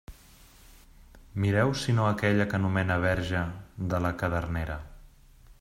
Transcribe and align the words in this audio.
Mireu 1.43 1.75
si 1.83 1.95
no 1.99 2.07
aquella 2.07 2.49
que 2.53 2.59
anomena 2.61 2.99
Verge 3.07 3.47
de 3.93 4.05
la 4.07 4.15
cadernera. 4.23 4.83